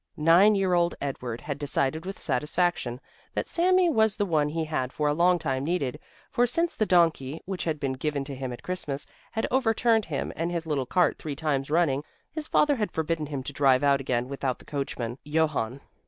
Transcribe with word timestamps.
Nine 0.17 0.55
year 0.55 0.73
old 0.73 0.95
Edward 0.99 1.41
had 1.41 1.59
decided 1.59 2.07
with 2.07 2.17
satisfaction 2.17 2.99
that 3.35 3.45
Sami 3.47 3.87
was 3.87 4.15
the 4.15 4.25
one 4.25 4.49
he 4.49 4.65
had 4.65 4.91
for 4.91 5.07
a 5.07 5.13
long 5.13 5.37
time 5.37 5.63
needed, 5.63 5.99
for 6.31 6.47
since 6.47 6.75
the 6.75 6.87
donkey, 6.87 7.39
which 7.45 7.65
had 7.65 7.79
been 7.79 7.93
given 7.93 8.23
to 8.23 8.33
him 8.35 8.51
at 8.51 8.63
Christmas, 8.63 9.05
had 9.31 9.45
overturned 9.51 10.05
him 10.05 10.33
and 10.35 10.51
his 10.51 10.65
little 10.65 10.87
cart 10.87 11.19
three 11.19 11.35
times 11.35 11.69
running, 11.69 12.03
his 12.31 12.47
father 12.47 12.75
had 12.77 12.91
forbidden 12.91 13.27
him 13.27 13.43
to 13.43 13.53
drive 13.53 13.83
out 13.83 14.01
again 14.01 14.27
without 14.27 14.57
the 14.57 14.65
coachman, 14.65 15.19
Johann. 15.23 15.81